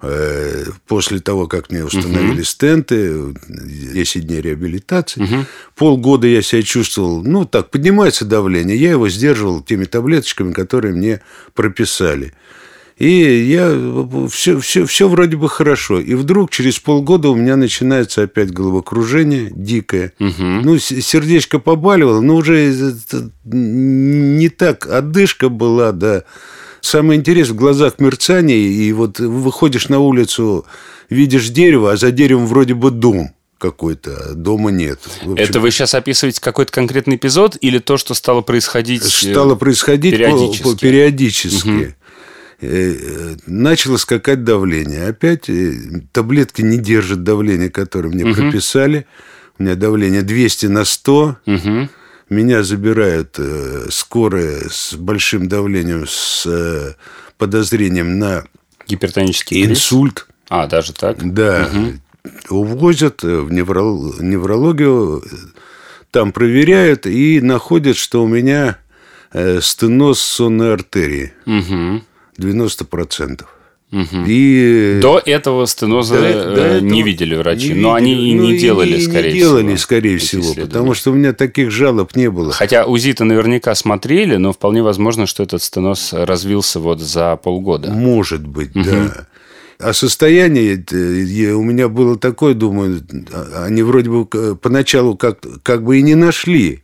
э, 0.03 0.65
после 0.87 1.21
того, 1.21 1.47
как 1.47 1.71
мне 1.71 1.85
установили 1.85 2.41
угу. 2.41 2.45
стенты, 2.45 3.35
10 3.49 4.27
дней 4.27 4.43
реабилитации, 4.43 5.23
угу. 5.23 5.47
полгода 5.75 6.27
я 6.27 6.43
себя 6.43 6.63
чувствовал, 6.63 7.23
ну, 7.23 7.47
так, 7.47 7.71
поднимается 7.71 8.27
давление, 8.27 8.77
я 8.77 8.91
его 8.91 9.09
сдерживал 9.09 9.63
теми 9.63 9.87
таблеточками, 9.87 10.53
которые 10.53 10.95
мне 10.95 11.23
прописали. 11.55 12.35
И 12.99 13.11
я 13.11 14.29
все, 14.31 14.59
все, 14.59 14.87
все 14.87 15.09
вроде 15.09 15.37
бы 15.37 15.51
хорошо. 15.51 16.01
И 16.01 16.15
вдруг 16.15 16.51
через 16.51 16.79
полгода 16.79 17.29
у 17.29 17.35
меня 17.35 17.57
начинается 17.57 18.23
опять 18.23 18.53
головокружение 18.53 19.51
дикое. 19.55 20.15
Угу. 20.19 20.43
Ну, 20.43 20.79
сердечко 20.79 21.59
побаливало, 21.59 22.23
но 22.23 22.37
уже 22.37 22.95
не 23.45 24.49
так 24.49 24.87
одышка 24.87 25.51
была, 25.51 25.93
да. 25.93 26.25
Самое 26.81 27.19
интересное, 27.19 27.55
в 27.55 27.59
глазах 27.59 27.99
мерцание, 27.99 28.59
и 28.59 28.93
вот 28.93 29.19
выходишь 29.19 29.89
на 29.89 29.99
улицу, 29.99 30.65
видишь 31.11 31.49
дерево, 31.51 31.93
а 31.93 31.97
за 31.97 32.13
деревом 32.13 32.47
вроде 32.47 32.75
бы 32.75 32.91
дом 32.91 33.31
какой-то, 33.59 34.31
а 34.31 34.35
дома 34.35 34.71
нет. 34.71 35.01
общем, 35.23 35.35
Это 35.35 35.61
вы 35.61 35.71
сейчас 35.71 35.95
описываете 35.95 36.41
какой-то 36.41 36.73
конкретный 36.73 37.17
эпизод 37.17 37.57
или 37.61 37.79
то, 37.79 37.97
что 37.97 38.15
стало 38.15 38.41
происходить? 38.41 39.03
Стало 39.03 39.55
происходить 39.55 40.15
периодически. 40.15 40.63
По, 40.63 40.71
по, 40.71 40.79
периодически. 40.79 41.69
Угу. 41.69 41.95
Э, 42.59 43.37
начало 43.47 43.99
скакать 43.99 44.43
давление. 44.45 45.09
Опять 45.09 45.51
э, 45.51 45.75
таблетки 46.13 46.63
не 46.63 46.79
держат 46.79 47.23
давление, 47.23 47.69
которое 47.69 48.09
мне 48.09 48.25
угу. 48.25 48.35
прописали. 48.35 49.07
У 49.59 49.63
меня 49.63 49.75
давление 49.75 50.23
200 50.23 50.67
на 50.67 50.85
100. 50.85 51.37
Угу. 51.47 51.89
Меня 52.31 52.63
забирают 52.63 53.35
э, 53.39 53.87
скорые 53.91 54.71
с 54.71 54.95
большим 54.95 55.49
давлением, 55.49 56.07
с 56.09 56.97
подозрением 57.37 58.19
на 58.19 58.45
гипертонический 58.89 59.65
инсульт. 59.65 60.25
Криз? 60.27 60.37
А, 60.49 60.67
даже 60.67 60.95
так? 60.95 61.19
Да. 61.35 61.69
Угу. 61.71 62.59
Увозят 62.59 63.23
в 63.23 63.53
неврологию, 63.53 65.23
там 66.11 66.33
проверяют 66.33 67.07
и 67.07 67.41
находят, 67.41 67.97
что 67.97 68.25
у 68.25 68.27
меня 68.27 68.79
стеноз 69.61 70.21
сонной 70.21 70.73
артерии. 70.73 71.33
Угу. 71.47 72.03
90%. 72.39 73.45
Угу. 73.93 74.25
И... 74.27 74.99
До 75.01 75.23
этого 75.25 75.65
стеноза 75.67 76.17
до, 76.17 76.21
до 76.21 76.29
этого 76.29 76.81
не 76.81 77.03
видели 77.03 77.37
врачи, 77.37 77.73
не 77.73 77.81
но 77.81 77.97
видели, 77.97 78.13
они 78.15 78.31
и 78.31 78.33
не 78.33 78.53
ну, 78.53 78.59
делали, 78.59 78.97
и, 78.97 79.01
скорее 79.01 79.33
не 79.33 79.39
делали, 79.39 79.65
всего. 79.67 79.77
скорее 79.77 80.19
всего, 80.19 80.55
потому 80.55 80.95
что 80.95 81.13
у 81.13 81.15
меня 81.15 81.33
таких 81.33 81.71
жалоб 81.71 82.17
не 82.17 82.29
было. 82.29 82.53
Хотя 82.53 82.85
УЗИ-то 82.85 83.25
наверняка 83.25 83.77
смотрели, 83.77 84.37
но 84.37 84.53
вполне 84.53 84.83
возможно, 84.83 85.27
что 85.27 85.45
этот 85.45 85.63
стеноз 85.63 86.13
развился 86.13 86.81
вот 86.81 87.01
за 87.01 87.37
полгода. 87.37 87.91
Может 87.91 88.45
быть, 88.45 88.75
угу. 88.75 88.85
да. 88.85 89.27
А 89.79 89.93
состояние 89.93 90.83
у 91.55 91.63
меня 91.63 91.89
было 91.89 92.19
такое, 92.19 92.55
думаю, 92.55 93.03
а, 93.33 93.67
они 93.67 93.83
вроде 93.83 94.11
бы 94.11 94.57
поначалу 94.57 95.17
как, 95.17 95.39
как 95.63 95.85
бы 95.85 95.99
и 95.99 96.03
не 96.03 96.15
нашли. 96.15 96.83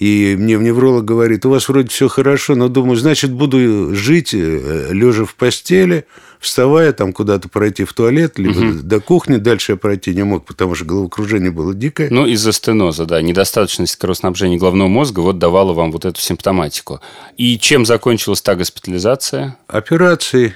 И 0.00 0.34
мне 0.38 0.54
невролог 0.54 1.04
говорит, 1.04 1.44
у 1.44 1.50
вас 1.50 1.68
вроде 1.68 1.88
все 1.88 2.08
хорошо, 2.08 2.54
но 2.54 2.68
думаю, 2.68 2.96
значит, 2.96 3.32
буду 3.32 3.94
жить 3.94 4.32
э, 4.32 4.88
лежа 4.92 5.26
в 5.26 5.34
постели, 5.34 6.06
вставая 6.38 6.94
там 6.94 7.12
куда-то 7.12 7.50
пройти 7.50 7.84
в 7.84 7.92
туалет, 7.92 8.38
либо 8.38 8.58
угу. 8.58 8.78
до 8.82 9.00
кухни. 9.00 9.36
Дальше 9.36 9.72
я 9.72 9.76
пройти 9.76 10.14
не 10.14 10.22
мог, 10.22 10.46
потому 10.46 10.74
что 10.74 10.86
головокружение 10.86 11.50
было 11.50 11.74
дикое. 11.74 12.08
Ну, 12.10 12.24
из-за 12.26 12.52
стеноза, 12.52 13.04
да. 13.04 13.20
Недостаточность 13.20 13.96
кровоснабжения 13.96 14.58
головного 14.58 14.88
мозга 14.88 15.20
вот 15.20 15.36
давала 15.36 15.74
вам 15.74 15.92
вот 15.92 16.06
эту 16.06 16.18
симптоматику. 16.18 17.02
И 17.36 17.58
чем 17.58 17.84
закончилась 17.84 18.40
та 18.40 18.54
госпитализация? 18.54 19.58
Операцией. 19.66 20.54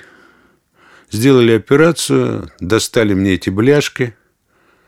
Сделали 1.10 1.52
операцию, 1.52 2.50
достали 2.60 3.12
мне 3.12 3.34
эти 3.34 3.50
бляшки– 3.50 4.14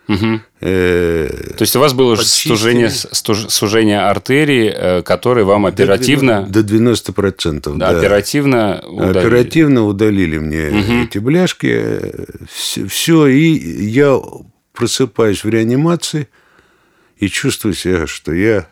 Угу. 0.09 0.41
То 0.61 1.57
есть 1.61 1.75
у 1.75 1.81
вас 1.81 1.93
было 1.93 2.17
сужение, 2.17 2.91
сужение 2.91 4.01
артерии, 4.01 4.73
э, 4.75 5.03
которое 5.03 5.45
вам 5.45 5.67
оперативно... 5.67 6.47
До 6.49 6.61
90%. 6.61 7.77
Да, 7.77 7.93
да. 7.93 7.99
оперативно 7.99 8.83
удалили. 8.87 9.19
Оперативно 9.19 9.85
удалили 9.85 10.39
мне 10.39 10.69
угу. 10.69 11.05
эти 11.05 11.19
бляшки. 11.19 12.13
Все, 12.53 12.87
все, 12.87 13.27
и 13.27 13.49
я 13.87 14.21
просыпаюсь 14.73 15.43
в 15.43 15.49
реанимации 15.49 16.29
и 17.19 17.29
чувствую 17.29 17.75
себя, 17.75 18.07
что 18.07 18.33
я 18.33 18.69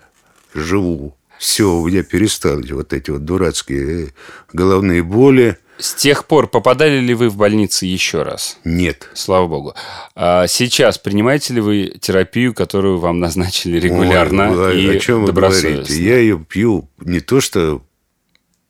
живу. 0.54 1.16
Все, 1.38 1.70
у 1.70 1.88
меня 1.88 2.04
перестали 2.04 2.72
вот 2.72 2.92
эти 2.92 3.10
вот 3.10 3.24
дурацкие 3.24 4.14
головные 4.52 5.02
боли 5.02 5.58
с 5.78 5.94
тех 5.94 6.26
пор 6.26 6.46
попадали 6.46 6.98
ли 6.98 7.14
вы 7.14 7.28
в 7.28 7.36
больницы 7.36 7.86
еще 7.86 8.22
раз? 8.22 8.58
Нет. 8.64 9.08
Слава 9.14 9.48
богу. 9.48 9.74
А 10.14 10.46
сейчас 10.46 10.98
принимаете 10.98 11.54
ли 11.54 11.60
вы 11.60 11.94
терапию, 12.00 12.54
которую 12.54 12.98
вам 12.98 13.20
назначили 13.20 13.78
регулярно 13.78 14.50
Ой, 14.50 14.82
и 14.82 14.96
о 14.96 14.98
чем 14.98 15.24
вы 15.24 15.32
говорите? 15.32 16.02
Я 16.02 16.18
ее 16.18 16.38
пью 16.38 16.88
не 17.00 17.20
то 17.20 17.40
что 17.40 17.82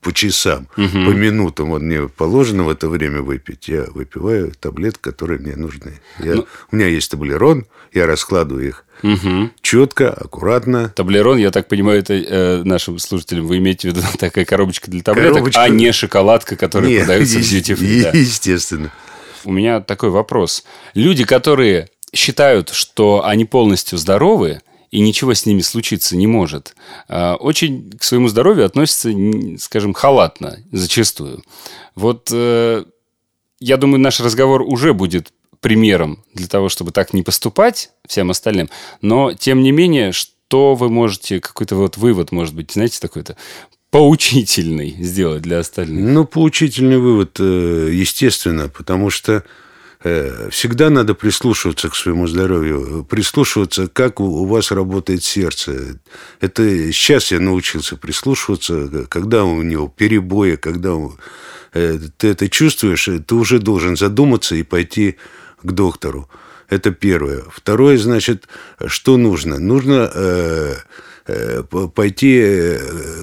по 0.05 0.13
часам, 0.13 0.67
угу. 0.77 0.87
по 0.87 1.09
минутам. 1.09 1.71
Вот 1.71 1.81
мне 1.81 2.07
положено 2.07 2.63
в 2.63 2.69
это 2.69 2.87
время 2.87 3.23
выпить. 3.23 3.67
Я 3.67 3.85
выпиваю 3.89 4.51
таблетки, 4.51 5.01
которые 5.01 5.39
мне 5.39 5.55
нужны. 5.55 5.99
Я, 6.19 6.35
ну... 6.35 6.47
У 6.71 6.75
меня 6.75 6.87
есть 6.87 7.09
таблерон, 7.09 7.65
я 7.91 8.05
раскладываю 8.05 8.67
их 8.67 8.85
угу. 9.01 9.49
четко, 9.63 10.11
аккуратно. 10.13 10.89
Таблерон, 10.89 11.39
я 11.39 11.49
так 11.49 11.67
понимаю, 11.67 11.97
это 11.97 12.13
э, 12.13 12.63
нашим 12.63 12.99
слушателям 12.99 13.47
вы 13.47 13.57
имеете 13.57 13.89
в 13.89 13.95
виду 13.95 14.05
такая 14.19 14.45
коробочка 14.45 14.91
для 14.91 15.01
таблеток, 15.01 15.33
коробочка... 15.33 15.63
а 15.63 15.69
не 15.69 15.91
шоколадка, 15.91 16.55
которая 16.55 16.87
Нет, 16.87 17.05
продается 17.05 17.39
в 17.39 17.41
duty 17.41 17.75
free. 17.75 18.15
Естественно. 18.15 18.91
У 19.43 19.51
меня 19.51 19.79
такой 19.81 20.11
вопрос. 20.11 20.63
Люди, 20.93 21.23
которые 21.23 21.89
считают, 22.13 22.69
что 22.69 23.25
они 23.25 23.45
полностью 23.45 23.97
здоровы, 23.97 24.61
и 24.95 24.99
ничего 25.01 25.33
с 25.33 25.45
ними 25.45 25.59
случиться 25.59 26.15
не 26.15 26.25
может, 26.25 26.73
а, 27.09 27.35
очень 27.35 27.91
к 27.91 28.03
своему 28.03 28.29
здоровью 28.29 28.65
относятся, 28.65 29.11
скажем, 29.59 29.93
халатно 29.93 30.59
зачастую. 30.71 31.43
Вот 31.95 32.29
э, 32.31 32.85
я 33.59 33.75
думаю, 33.75 33.99
наш 33.99 34.21
разговор 34.21 34.61
уже 34.61 34.93
будет 34.93 35.33
примером 35.59 36.23
для 36.33 36.47
того, 36.47 36.69
чтобы 36.69 36.91
так 36.91 37.11
не 37.11 37.23
поступать 37.23 37.89
всем 38.07 38.31
остальным. 38.31 38.69
Но, 39.01 39.33
тем 39.33 39.63
не 39.63 39.71
менее, 39.71 40.13
что 40.13 40.75
вы 40.75 40.89
можете, 40.89 41.41
какой-то 41.41 41.75
вот 41.75 41.97
вывод, 41.97 42.31
может 42.31 42.55
быть, 42.55 42.71
знаете, 42.71 42.99
такой-то 43.01 43.35
поучительный 43.91 44.91
сделать 44.91 45.41
для 45.41 45.59
остальных? 45.59 46.05
Ну, 46.05 46.23
поучительный 46.23 46.99
вывод, 46.99 47.37
э, 47.41 47.89
естественно, 47.91 48.69
потому 48.69 49.09
что 49.09 49.43
всегда 50.51 50.91
надо 50.91 51.15
прислушиваться 51.15 51.89
к 51.89 51.95
своему 51.95 52.27
здоровью, 52.27 53.03
прислушиваться, 53.09 53.87
как 53.87 54.19
у 54.19 54.45
вас 54.45 54.71
работает 54.71 55.23
сердце. 55.23 55.99
Это 56.39 56.91
сейчас 56.91 57.31
я 57.31 57.39
научился 57.39 57.97
прислушиваться, 57.97 59.07
когда 59.09 59.45
у 59.45 59.63
него 59.63 59.87
перебои, 59.87 60.57
когда 60.57 60.95
э, 61.73 61.99
ты 62.17 62.27
это 62.27 62.49
чувствуешь, 62.49 63.09
ты 63.25 63.35
уже 63.35 63.57
должен 63.57 63.97
задуматься 63.97 64.55
и 64.55 64.61
пойти 64.61 65.15
к 65.63 65.71
доктору. 65.71 66.29
Это 66.69 66.91
первое. 66.91 67.43
Второе, 67.49 67.97
значит, 67.97 68.47
что 68.87 69.17
нужно? 69.17 69.57
Нужно 69.57 70.11
э, 70.13 70.75
Э, 70.75 71.14
пойти 71.95 72.39
э, 72.39 72.79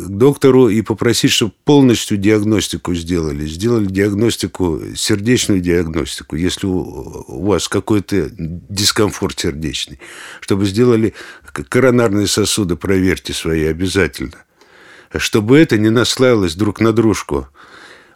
к 0.06 0.08
доктору 0.08 0.68
и 0.68 0.82
попросить, 0.82 1.30
чтобы 1.30 1.52
полностью 1.64 2.16
диагностику 2.16 2.94
сделали. 2.94 3.46
Сделали 3.46 3.86
диагностику, 3.86 4.80
сердечную 4.96 5.60
диагностику, 5.60 6.34
если 6.34 6.66
у 6.66 7.44
вас 7.46 7.68
какой-то 7.68 8.28
дискомфорт 8.36 9.38
сердечный. 9.38 10.00
Чтобы 10.40 10.66
сделали 10.66 11.14
коронарные 11.68 12.26
сосуды, 12.26 12.74
проверьте 12.74 13.32
свои 13.32 13.64
обязательно. 13.64 14.44
Чтобы 15.16 15.58
это 15.58 15.78
не 15.78 15.90
наслаивалось 15.90 16.56
друг 16.56 16.80
на 16.80 16.92
дружку 16.92 17.48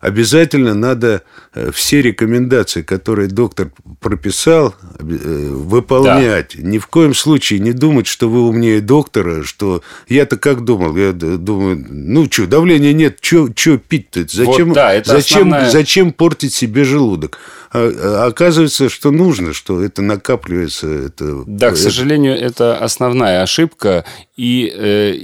обязательно 0.06 0.74
надо 0.74 1.22
э, 1.52 1.70
все 1.72 2.00
рекомендации, 2.00 2.82
которые 2.82 3.28
доктор 3.28 3.72
прописал, 4.00 4.74
э, 5.00 5.02
выполнять. 5.02 6.52
Да. 6.56 6.62
Ни 6.62 6.78
в 6.78 6.86
коем 6.86 7.12
случае 7.12 7.58
не 7.58 7.72
думать, 7.72 8.06
что 8.06 8.28
вы 8.28 8.46
умнее 8.46 8.80
доктора, 8.80 9.42
что 9.42 9.82
я-то 10.08 10.36
как 10.36 10.64
думал, 10.64 10.96
я 10.96 11.12
думаю, 11.12 11.84
ну 11.90 12.26
что, 12.30 12.46
давления 12.46 12.92
нет, 12.92 13.18
что 13.20 13.78
пить-то? 13.78 14.26
Зачем, 14.28 14.68
вот, 14.68 14.74
да, 14.74 14.94
это 14.94 15.10
зачем, 15.10 15.48
основная... 15.48 15.70
зачем 15.70 16.12
портить 16.12 16.54
себе 16.54 16.84
желудок? 16.84 17.38
А, 17.72 18.22
а 18.24 18.26
оказывается, 18.26 18.88
что 18.88 19.10
нужно, 19.10 19.52
что 19.52 19.82
это 19.82 20.02
накапливается. 20.02 20.86
Это... 20.86 21.42
Да, 21.46 21.72
к 21.72 21.76
сожалению, 21.76 22.34
это 22.34 22.78
основная 22.78 23.42
ошибка. 23.42 24.04
И, 24.36 24.70
э... 24.74 25.18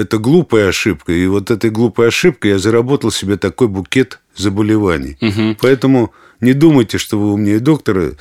Это 0.00 0.18
глупая 0.18 0.68
ошибка. 0.68 1.12
И 1.12 1.26
вот 1.26 1.50
этой 1.50 1.70
глупой 1.70 2.08
ошибкой 2.08 2.52
я 2.52 2.58
заработал 2.58 3.10
себе 3.10 3.36
такой 3.36 3.68
букет 3.68 4.20
заболеваний. 4.36 5.16
Угу. 5.20 5.56
Поэтому 5.60 6.12
не 6.40 6.52
думайте, 6.52 6.98
что 6.98 7.18
вы 7.18 7.32
умнее 7.32 7.60
доктора. 7.60 8.12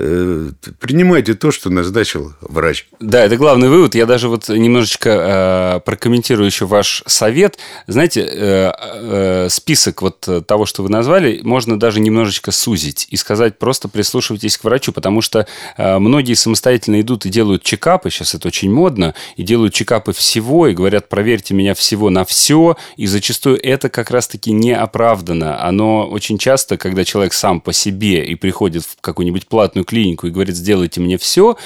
Э, 0.00 0.50
принимайте 0.78 1.34
то, 1.34 1.50
что 1.50 1.70
назначил 1.70 2.32
врач. 2.40 2.86
Да, 3.00 3.24
это 3.24 3.36
главный 3.36 3.68
вывод. 3.68 3.94
Я 3.94 4.06
даже 4.06 4.28
вот 4.28 4.48
немножечко 4.48 5.10
э, 5.10 5.80
прокомментирую 5.84 6.46
еще 6.46 6.64
ваш 6.64 7.02
совет. 7.06 7.58
Знаете, 7.86 8.22
э, 8.22 8.72
э, 8.78 9.48
список 9.50 10.02
вот 10.02 10.28
того, 10.46 10.66
что 10.66 10.82
вы 10.82 10.88
назвали, 10.88 11.40
можно 11.42 11.78
даже 11.78 12.00
немножечко 12.00 12.50
сузить 12.50 13.06
и 13.10 13.16
сказать, 13.16 13.58
просто 13.58 13.88
прислушивайтесь 13.88 14.56
к 14.56 14.64
врачу, 14.64 14.92
потому 14.92 15.20
что 15.20 15.46
э, 15.76 15.98
многие 15.98 16.34
самостоятельно 16.34 17.00
идут 17.00 17.26
и 17.26 17.28
делают 17.28 17.62
чекапы, 17.62 18.10
сейчас 18.10 18.34
это 18.34 18.48
очень 18.48 18.72
модно, 18.72 19.14
и 19.36 19.42
делают 19.42 19.74
чекапы 19.74 20.12
всего, 20.12 20.66
и 20.68 20.74
говорят, 20.74 21.08
проверьте 21.08 21.54
меня 21.54 21.74
всего 21.74 22.10
на 22.10 22.24
все, 22.24 22.76
и 22.96 23.06
зачастую 23.06 23.62
это 23.62 23.88
как 23.88 24.10
раз-таки 24.10 24.52
не 24.52 24.72
оправдано. 24.72 25.62
Оно 25.62 26.08
очень 26.08 26.38
часто, 26.38 26.76
когда 26.76 27.04
человек 27.04 27.34
сам 27.34 27.60
по 27.60 27.72
себе 27.72 28.24
и 28.24 28.34
приходит 28.34 28.84
в 28.84 29.00
какую-нибудь 29.00 29.46
платную 29.46 29.84
клинику 29.90 30.26
и 30.26 30.30
говорит, 30.30 30.56
сделайте 30.56 31.00
мне 31.00 31.18
все, 31.18 31.56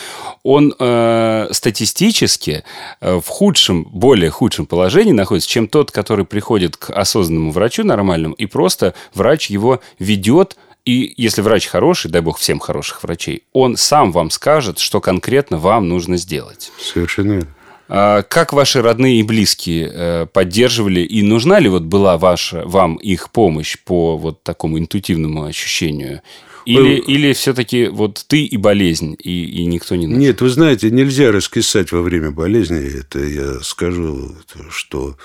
он 0.43 0.75
э, 0.79 1.49
статистически 1.51 2.65
э, 3.01 3.21
в 3.21 3.29
худшем, 3.29 3.85
более 3.85 4.31
худшем 4.31 4.67
положении 4.67 5.13
находится, 5.13 5.49
чем 5.49 5.69
тот, 5.69 5.91
который 5.91 6.25
приходит 6.25 6.77
к 6.77 6.91
осознанному 6.91 7.53
врачу 7.53 7.85
нормальному, 7.85 8.35
и 8.35 8.47
просто 8.47 8.95
врач 9.15 9.51
его 9.51 9.81
ведет 9.99 10.57
и 10.85 11.15
если 11.17 11.41
врач 11.41 11.67
хороший, 11.67 12.11
дай 12.11 12.21
бог 12.21 12.39
всем 12.39 12.59
хороших 12.59 13.03
врачей, 13.03 13.45
он 13.55 13.77
сам 13.77 14.13
вам 14.13 14.31
скажет, 14.31 14.79
что 14.79 15.01
конкретно 15.01 15.57
вам 15.57 15.89
нужно 15.89 16.19
сделать. 16.19 16.73
Совершенно 16.79 17.33
верно. 17.33 17.49
А 17.89 18.23
как 18.23 18.53
ваши 18.53 18.83
родные 18.83 19.21
и 19.21 19.23
близкие 19.23 19.91
э, 19.93 20.27
поддерживали 20.33 21.01
и 21.01 21.23
нужна 21.23 21.59
ли 21.59 21.69
вот 21.69 21.83
была 21.83 22.19
ваша 22.19 22.63
вам 22.67 22.97
их 22.97 23.31
помощь 23.31 23.77
по 23.85 24.17
вот 24.17 24.43
такому 24.43 24.79
интуитивному 24.79 25.45
ощущению? 25.45 26.23
Или, 26.65 26.97
или 26.97 27.33
все-таки 27.33 27.89
вот 27.89 28.25
ты 28.27 28.45
и 28.45 28.57
болезнь, 28.57 29.17
и, 29.23 29.45
и 29.45 29.67
никто 29.67 29.97
не 29.97 30.07
нужен? 30.07 30.21
Нет, 30.21 30.41
вы 30.41 30.49
знаете, 30.49 30.91
нельзя 30.91 31.31
раскисать 31.33 31.93
во 31.93 32.03
время 32.03 32.31
болезни. 32.31 33.01
Это 33.01 33.19
я 33.19 33.61
скажу, 33.61 34.35
что 34.71 35.17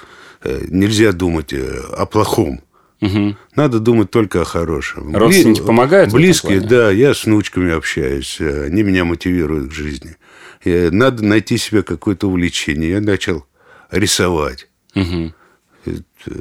э, 0.44 0.66
нельзя 0.68 1.12
думать 1.12 1.54
э, 1.54 1.82
о 1.98 2.06
плохом. 2.06 2.62
Угу. 3.02 3.38
Надо 3.56 3.80
думать 3.80 4.12
только 4.12 4.42
о 4.42 4.46
хорошем. 4.46 5.16
Родственники 5.16 5.60
Бли... 5.60 5.68
помогают? 5.68 6.12
Близкие, 6.12 6.60
да. 6.60 6.92
Я 6.92 7.14
с 7.14 7.26
внучками 7.26 7.72
общаюсь. 7.72 8.42
Они 8.42 8.84
меня 8.84 9.06
мотивируют 9.06 9.70
к 9.70 9.74
жизни. 9.74 10.18
Надо 10.66 11.24
найти 11.24 11.58
себе 11.58 11.82
какое-то 11.82 12.28
увлечение. 12.28 12.90
Я 12.90 13.02
начал 13.02 13.46
рисовать. 13.90 14.68
Угу. 14.96 15.34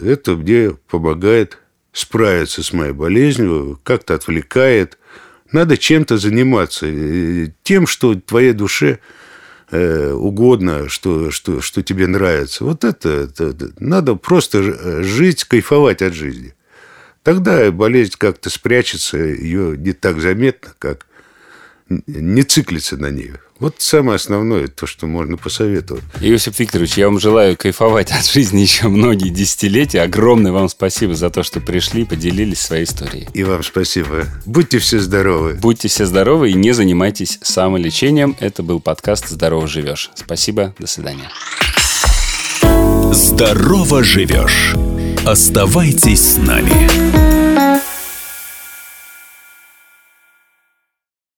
Это 0.02 0.34
мне 0.34 0.72
помогает 0.90 1.58
справиться 1.98 2.62
с 2.62 2.72
моей 2.72 2.92
болезнью, 2.92 3.80
как-то 3.82 4.14
отвлекает. 4.14 4.98
Надо 5.50 5.76
чем-то 5.76 6.18
заниматься, 6.18 6.86
тем, 7.62 7.86
что 7.86 8.14
твоей 8.14 8.52
душе 8.52 9.00
э, 9.70 10.12
угодно, 10.12 10.88
что, 10.88 11.30
что, 11.30 11.60
что 11.60 11.82
тебе 11.82 12.06
нравится. 12.06 12.64
Вот 12.64 12.84
это, 12.84 13.08
это 13.08 13.72
надо 13.80 14.14
просто 14.14 15.02
жить, 15.02 15.44
кайфовать 15.44 16.02
от 16.02 16.14
жизни. 16.14 16.54
Тогда 17.22 17.70
болезнь 17.72 18.14
как-то 18.16 18.48
спрячется, 18.48 19.18
ее 19.18 19.76
не 19.76 19.92
так 19.92 20.20
заметно, 20.20 20.74
как 20.78 21.06
не 21.88 22.42
циклиться 22.42 22.96
на 22.96 23.10
нее. 23.10 23.40
Вот 23.58 23.76
самое 23.78 24.16
основное, 24.16 24.68
то, 24.68 24.86
что 24.86 25.06
можно 25.06 25.36
посоветовать. 25.36 26.04
Иосиф 26.20 26.58
Викторович, 26.58 26.98
я 26.98 27.06
вам 27.06 27.18
желаю 27.18 27.56
кайфовать 27.56 28.12
от 28.12 28.24
жизни 28.24 28.60
еще 28.60 28.88
многие 28.88 29.30
десятилетия. 29.30 30.02
Огромное 30.02 30.52
вам 30.52 30.68
спасибо 30.68 31.14
за 31.14 31.30
то, 31.30 31.42
что 31.42 31.60
пришли, 31.60 32.04
поделились 32.04 32.60
своей 32.60 32.84
историей. 32.84 33.28
И 33.34 33.42
вам 33.42 33.64
спасибо. 33.64 34.26
Будьте 34.46 34.78
все 34.78 35.00
здоровы. 35.00 35.54
Будьте 35.54 35.88
все 35.88 36.06
здоровы 36.06 36.50
и 36.50 36.54
не 36.54 36.72
занимайтесь 36.72 37.38
самолечением. 37.42 38.36
Это 38.38 38.62
был 38.62 38.78
подкаст 38.78 39.28
«Здорово 39.28 39.66
живешь». 39.66 40.10
Спасибо, 40.14 40.74
до 40.78 40.86
свидания. 40.86 41.28
Здорово 43.12 44.04
живешь. 44.04 44.74
Оставайтесь 45.24 46.34
с 46.34 46.36
нами. 46.36 47.07